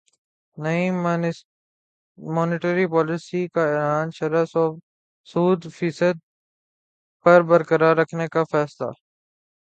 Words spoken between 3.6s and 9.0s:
اعلان شرح سود فیصد پر برقرار رکھنے کا فیصلہ